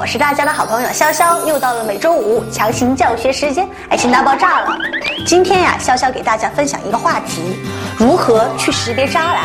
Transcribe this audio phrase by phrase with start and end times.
[0.00, 4.76] 我是大家的好朋友潇潇，又到了每周五强行教学时间，爱情大爆炸了。
[5.24, 7.60] 今天呀，潇潇给大家分享一个话题：
[7.96, 9.36] 如何去识别渣男。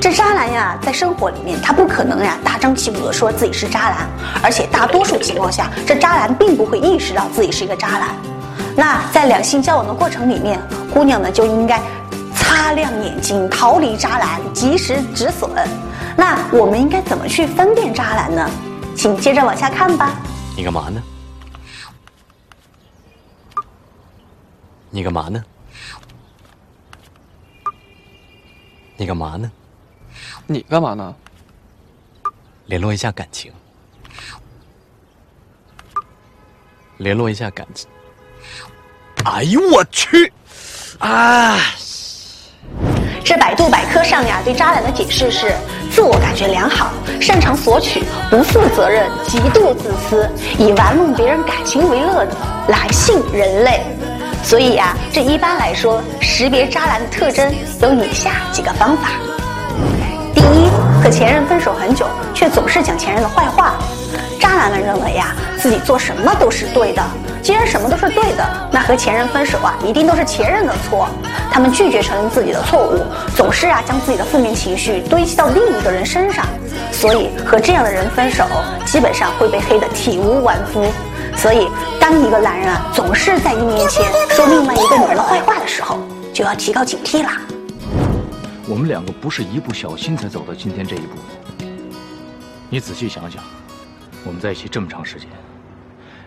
[0.00, 4.08] 这渣男呀，在生活里面，他不可能呀大张旗鼓的说自己是渣男，
[4.42, 8.08] 而且大多数情况下，这渣男并不会意识到自己是一个渣男。
[8.76, 10.60] 那在两性交往的过程里面，
[10.92, 11.80] 姑娘呢就应该
[12.36, 15.50] 擦亮眼睛，逃离渣男，及时止损。
[16.16, 18.50] 那我们应该怎么去分辨渣男呢？
[18.96, 20.16] 请接着往下看吧。
[20.56, 21.02] 你干嘛呢？
[24.90, 25.44] 你干嘛呢？
[28.96, 29.52] 你干嘛呢？
[30.46, 31.14] 你干嘛呢？
[32.64, 33.52] 联络一下感情。
[36.96, 37.88] 联络一下感情。
[39.24, 40.32] 哎呦我去！
[40.98, 41.58] 啊！
[43.26, 45.52] 这百度百科上呀，对渣男的解释是：
[45.90, 52.28] 自我感觉良好，擅长索取，不负责任，极度自私，以玩弄别人感情为乐的
[52.68, 53.80] 男性人类。
[54.44, 59.08] 所以呀，这一般来说，识别渣男的特征有以下几个方法：
[60.32, 60.70] 第一，
[61.02, 63.74] 和前任分手很久，却总是讲前任的坏话。
[64.40, 67.02] 渣男们认为呀，自己做什么都是对的。
[67.42, 71.08] 既然什么都是对的，那和前任分手啊，一定都是前任的错。
[71.50, 73.04] 他们拒绝承认自己的错误，
[73.36, 76.44] 总是啊将自己的负面情绪堆积到另一个人身上。
[76.90, 78.44] 所以和这样的人分手，
[78.84, 80.84] 基本上会被黑得体无完肤。
[81.36, 81.68] 所以，
[82.00, 85.98] 当一个男人啊总是在你面前说另外一个女人的坏话的时候，
[86.32, 87.40] 就要提高警惕啦。
[88.66, 91.16] 我们两个不是一不小心才走到今天这一步。
[92.68, 93.40] 你仔细想想，
[94.26, 95.28] 我们在一起这么长时间。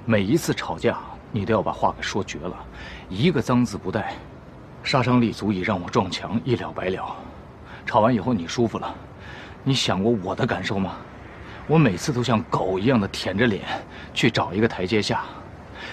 [0.06, 0.98] 每一次吵架，
[1.32, 2.56] 你都要把话给说绝了，
[3.10, 4.16] 一个脏字不带，
[4.84, 7.16] 杀伤力足以让我撞墙，一了百了。
[7.86, 8.96] 吵完以后你舒服了，
[9.64, 10.96] 你想过我的感受吗？
[11.68, 13.64] 我每次都像狗一样的舔着脸
[14.14, 15.26] 去找一个台阶下，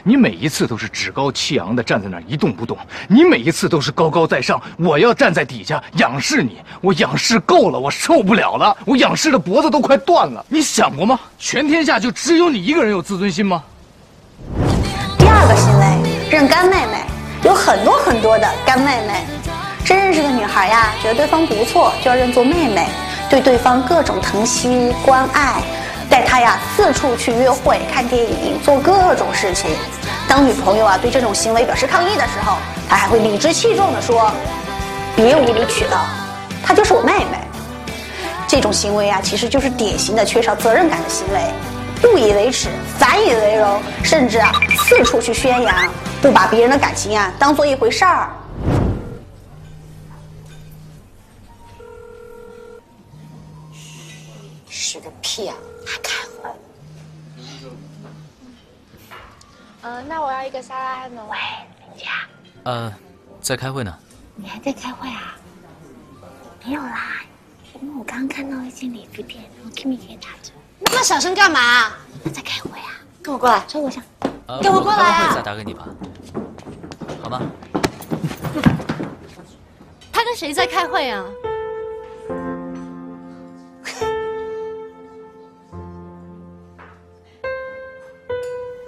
[0.03, 2.77] 你每一次都是趾高气扬的站在那儿一动不动，
[3.09, 10.45] 你每一次都是高高在上，我要站在底下仰视你，我仰视够了，我受不了了，我仰视的脖子都快断了。
[10.49, 11.19] 你想过吗？
[11.39, 13.63] 全天下就只有你一个人有自尊心吗？
[15.19, 17.05] 第二个行为认干妹妹，
[17.45, 19.25] 有很多很多的干妹妹。
[19.85, 22.89] 真认识的女孩呀，觉得对方不错，就要认作妹妹，
[23.31, 25.63] 对对方各种疼惜关爱，
[26.09, 29.71] 带他呀四处去约会、看电影、做各种事情。
[30.29, 32.57] 当女朋友啊对这种行为表示抗议的时候，
[32.89, 34.31] 他还会理直气壮地说
[35.17, 36.05] ：“别无理取闹，
[36.65, 37.39] 她就是我妹妹。”
[38.49, 41.41] 这种行为啊，其实就是典型的缺少责任感的行为。
[42.01, 42.69] 不以为耻，
[42.99, 44.53] 反以为荣，甚至啊，
[44.87, 45.75] 四处去宣扬，
[46.21, 48.31] 不把别人的感情啊当做一回事儿。
[54.87, 55.57] 嘘，个屁啊！
[55.85, 56.49] 还开会？
[59.83, 61.25] 呃，那我要一个沙拉汉堡。
[61.25, 61.37] 喂，
[61.81, 62.13] 人家。
[62.63, 62.95] 呃，
[63.41, 63.93] 在开会呢。
[64.37, 65.35] 你还在开会啊？
[66.65, 67.21] 没有啦，
[67.75, 70.53] 因为我刚刚看到一间礼服店，然后 Kimi 可以打折。
[70.79, 71.91] 那么小声干嘛？
[72.23, 72.95] 他在开会啊！
[73.25, 74.01] 跟我过来，收我下。
[74.63, 75.31] 跟我过来啊！
[75.31, 75.89] 会再打给你吧，
[77.25, 77.43] 好吗？
[80.13, 81.25] 他跟谁在开会啊？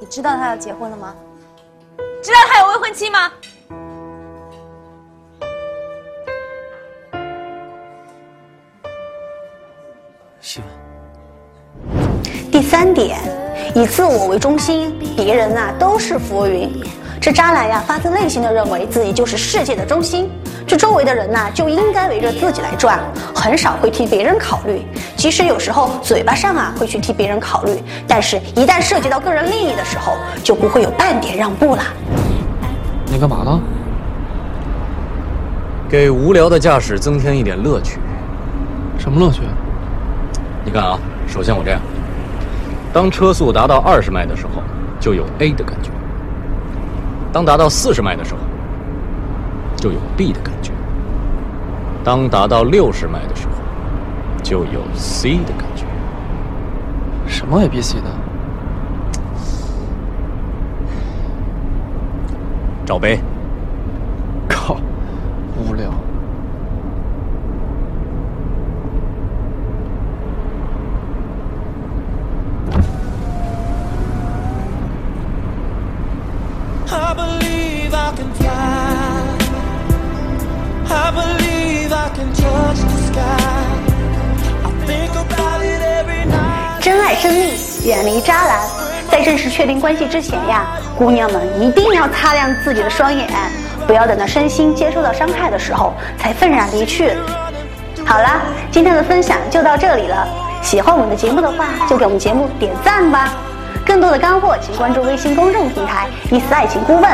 [0.09, 1.15] 知道他要结婚了吗？
[2.23, 3.31] 知道他有未婚妻吗？
[10.41, 10.69] 希望。
[12.51, 13.19] 第三点，
[13.75, 16.71] 以自我为中心，别人啊都是浮云。
[17.21, 20.31] 这渣男呀，发自内心的认为自己就是世界的中心，
[20.69, 23.01] 这周围的人呐就应该围着自己来转，
[23.35, 24.85] 很少会替别人考虑。
[25.17, 30.13] 即使有时候嘴巴上啊会去替别人考虑，但是一旦涉及到个人利益的时候，
[30.45, 31.83] 就不会有半点让步了。
[33.07, 33.59] 你干嘛呢？
[35.89, 37.99] 给无聊的驾驶增添一点乐趣。
[38.99, 39.41] 什么乐趣？
[40.67, 41.81] 你看啊，首先我这样。
[42.93, 44.63] 当车速达到二十迈的时候，
[45.01, 45.91] 就有 A 的感觉；
[47.33, 48.41] 当达到四十迈的时候，
[49.79, 50.73] 就有 B 的感觉；
[52.05, 53.55] 当达到六十迈的时候，
[54.43, 55.85] 就有 C 的感觉。
[57.27, 58.07] 什么 A、B、C 的？
[62.85, 63.21] 罩杯。
[64.49, 64.77] 靠，
[65.57, 65.91] 无聊。
[87.85, 88.61] 远离渣男。
[89.11, 90.67] 在正式确定关系之前呀，
[90.97, 93.27] 姑娘们一定要擦亮自己的双眼，
[93.87, 97.13] 不要等到身心接受到伤害的时候才愤然离去。
[98.05, 100.29] 好了，今天的分享就到这里了。
[100.61, 103.33] 喜欢我们的节目的话，就给我们节目点赞吧。
[103.87, 107.11] 更多的干货，请关注微信公众平台“一丝爱情顾问”。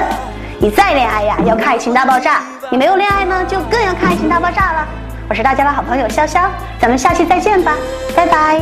[0.59, 2.39] 你再恋爱呀，要看《爱情大爆炸》；
[2.71, 4.87] 你没有恋爱呢，就更要看《爱情大爆炸》了。
[5.29, 6.49] 我是大家的好朋友潇潇，
[6.81, 7.77] 咱们下期再见吧，
[8.17, 8.61] 拜拜。